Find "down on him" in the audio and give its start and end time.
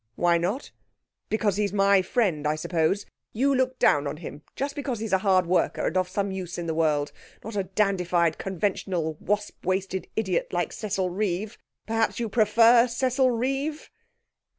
3.77-4.41